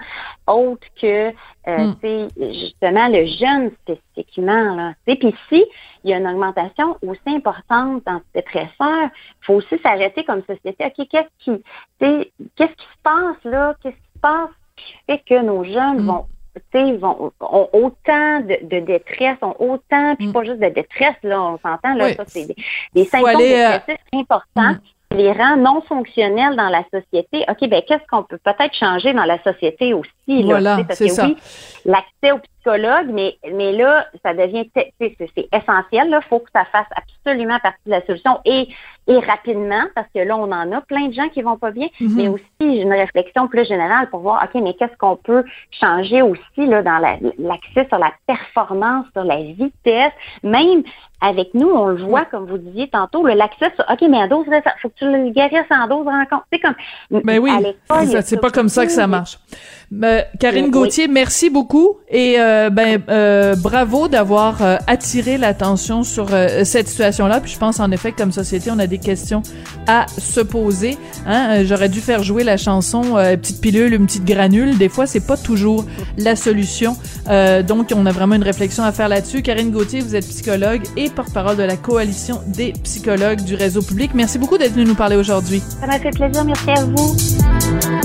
autres 0.46 0.86
que, 1.00 1.28
euh, 1.28 1.78
hmm. 1.78 1.96
tu 2.02 2.08
sais, 2.08 2.28
justement, 2.54 3.08
le 3.08 3.26
jeune 3.26 3.70
spécifiquement, 3.82 4.74
là. 4.74 4.94
Tu 5.06 5.12
sais, 5.12 5.18
puis 5.18 5.34
si 5.48 5.64
il 6.02 6.10
y 6.10 6.14
a 6.14 6.18
une 6.18 6.26
augmentation 6.26 6.96
aussi 7.02 7.20
importante 7.28 8.02
dans 8.04 8.18
ce 8.18 8.24
dépresseur, 8.34 8.70
il 8.80 9.44
faut 9.44 9.54
aussi 9.54 9.78
s'arrêter 9.78 10.24
comme 10.24 10.42
société. 10.42 10.84
OK, 10.84 11.06
qu'est-ce 11.08 11.44
qui, 11.44 11.62
tu 11.62 11.62
sais, 12.00 12.32
qu'est-ce 12.56 12.72
qui 12.72 12.84
se 12.84 13.02
passe, 13.04 13.44
là? 13.44 13.74
Qu'est-ce 13.80 14.05
passe 14.26 14.50
qui 14.76 14.94
fait 15.06 15.22
que 15.26 15.42
nos 15.42 15.64
jeunes 15.64 16.02
hmm. 16.02 16.06
vont 16.06 16.26
vont, 16.72 17.32
ont 17.40 17.68
autant 17.74 18.40
de, 18.40 18.66
de, 18.66 18.80
détresse, 18.80 19.36
ont 19.42 19.54
autant, 19.58 20.16
puis 20.16 20.28
mm. 20.28 20.32
pas 20.32 20.42
juste 20.42 20.58
de 20.58 20.70
détresse, 20.70 21.16
là, 21.22 21.42
on 21.42 21.58
s'entend, 21.58 21.94
là, 21.94 22.14
ça, 22.14 22.24
c'est 22.26 22.46
des, 22.46 22.56
des 22.94 23.04
symptômes 23.04 23.42
euh, 23.42 23.72
dépressifs 23.74 24.04
importants. 24.14 24.72
Mm 24.72 24.80
les 25.12 25.32
rend 25.32 25.56
non 25.56 25.80
fonctionnels 25.82 26.56
dans 26.56 26.68
la 26.68 26.84
société, 26.92 27.44
OK, 27.48 27.68
ben 27.68 27.82
qu'est-ce 27.86 28.06
qu'on 28.10 28.22
peut 28.22 28.38
peut-être 28.38 28.74
changer 28.74 29.12
dans 29.12 29.24
la 29.24 29.42
société 29.42 29.94
aussi? 29.94 30.42
Là, 30.42 30.44
voilà, 30.44 30.78
c'est 30.90 31.08
ça. 31.08 31.26
Oui, 31.26 31.36
l'accès 31.84 32.32
au 32.32 32.38
psychologue, 32.66 33.08
mais, 33.12 33.36
mais 33.52 33.72
là, 33.72 34.06
ça 34.24 34.34
devient, 34.34 34.68
c'est 34.74 35.48
essentiel, 35.52 36.08
il 36.08 36.20
faut 36.28 36.40
que 36.40 36.50
ça 36.52 36.64
fasse 36.66 36.86
absolument 36.96 37.58
partie 37.60 37.78
de 37.86 37.90
la 37.90 38.04
solution 38.04 38.40
et, 38.44 38.68
et 39.06 39.18
rapidement, 39.20 39.84
parce 39.94 40.08
que 40.14 40.20
là, 40.20 40.36
on 40.36 40.50
en 40.50 40.72
a 40.72 40.80
plein 40.80 41.08
de 41.08 41.14
gens 41.14 41.28
qui 41.28 41.42
vont 41.42 41.56
pas 41.56 41.70
bien, 41.70 41.86
mm-hmm. 42.00 42.14
mais 42.16 42.28
aussi 42.28 42.80
une 42.80 42.92
réflexion 42.92 43.46
plus 43.46 43.66
générale 43.66 44.10
pour 44.10 44.20
voir, 44.20 44.44
OK, 44.44 44.60
mais 44.62 44.74
qu'est-ce 44.74 44.96
qu'on 44.98 45.16
peut 45.16 45.44
changer 45.70 46.22
aussi 46.22 46.66
là, 46.66 46.82
dans 46.82 46.98
l'accès 47.38 47.86
sur 47.88 47.98
la 47.98 48.12
performance, 48.26 49.06
sur 49.12 49.24
la 49.24 49.36
vitesse, 49.36 50.12
même 50.42 50.82
avec 51.20 51.54
nous, 51.54 51.68
on 51.68 51.86
le 51.86 52.04
voit, 52.04 52.26
comme 52.26 52.46
vous 52.46 52.58
disiez 52.58 52.88
tantôt, 52.88 53.26
l'accès 53.26 53.72
sur 53.74 53.84
OK, 53.90 54.02
mais 54.08 54.20
à 54.20 54.28
dose, 54.28 54.44
faut 54.82 54.88
que 54.88 54.94
tu 54.96 55.04
le 55.10 55.30
guérisses 55.30 55.70
en 55.70 55.86
dose 55.86 56.06
rencontre. 56.06 56.44
C'est 56.52 56.58
comme 56.58 56.74
Mais 57.10 57.22
ben 57.22 57.38
oui, 57.38 57.50
c'est 58.22 58.40
pas 58.40 58.50
comme 58.50 58.68
ça 58.68 58.84
que 58.84 58.92
ça 58.92 59.06
marche. 59.06 59.38
Ben, 59.90 60.24
Karine 60.40 60.70
Gauthier, 60.70 61.08
merci 61.08 61.48
beaucoup 61.48 61.98
et 62.08 62.36
euh, 62.56 62.70
ben 62.70 63.02
euh, 63.08 63.54
bravo 63.56 64.08
d'avoir 64.08 64.62
euh, 64.62 64.76
attiré 64.86 65.38
l'attention 65.38 66.02
sur 66.02 66.28
cette 66.64 66.88
situation-là. 66.88 67.40
Je 67.44 67.58
pense 67.58 67.80
en 67.80 67.90
effet 67.90 68.12
comme 68.12 68.32
société, 68.32 68.70
on 68.70 68.78
a 68.78 68.86
des 68.86 68.98
questions 68.98 69.42
à 69.86 70.06
se 70.18 70.40
poser. 70.40 70.96
Hein? 71.26 71.64
J'aurais 71.64 71.88
dû 71.88 72.00
faire 72.00 72.22
jouer 72.22 72.44
la 72.44 72.56
chanson 72.56 73.14
petite 73.14 73.60
pilule, 73.60 73.94
une 73.94 74.06
petite 74.06 74.24
granule. 74.24 74.76
Des 74.78 74.88
fois, 74.88 75.06
c'est 75.06 75.26
pas 75.26 75.36
toujours 75.36 75.84
la 76.18 76.36
solution. 76.36 76.96
donc, 77.66 77.92
on 77.94 78.06
a 78.06 78.12
vraiment 78.12 78.34
une 78.34 78.42
réflexion 78.42 78.84
à 78.84 78.92
faire 78.92 79.08
là-dessus. 79.08 79.42
Karine 79.42 79.70
Gauthier, 79.70 80.00
vous 80.00 80.14
êtes 80.14 80.26
psychologue 80.26 80.82
et 80.96 81.10
porte-parole 81.10 81.56
de 81.56 81.62
la 81.62 81.76
coalition 81.76 82.40
des 82.46 82.72
psychologues 82.84 83.42
du 83.42 83.54
réseau 83.54 83.82
public. 83.82 84.10
Merci 84.14 84.38
beaucoup 84.38 84.58
d'être 84.58 84.72
venu 84.72 84.86
nous 84.86 84.94
parler 84.94 85.16
aujourd'hui. 85.16 85.62
Ça 85.80 85.86
m'a 85.86 85.98
fait 85.98 86.10
plaisir. 86.10 86.44
Merci 86.44 86.70
à 86.70 86.84
vous. 86.84 87.95